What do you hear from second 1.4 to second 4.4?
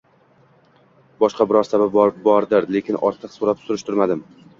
biror sababi bordir. Lekin ortiq soʻrab-surishtirmadim.